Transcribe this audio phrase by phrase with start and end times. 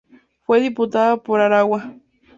[0.47, 1.95] Fue diputada por Aragua.